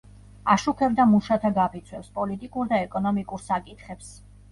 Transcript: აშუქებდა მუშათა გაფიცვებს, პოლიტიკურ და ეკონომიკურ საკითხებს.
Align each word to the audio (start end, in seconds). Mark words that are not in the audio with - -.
აშუქებდა 0.51 1.03
მუშათა 1.09 1.51
გაფიცვებს, 1.57 2.07
პოლიტიკურ 2.15 2.71
და 2.71 2.79
ეკონომიკურ 2.87 3.45
საკითხებს. 3.51 4.09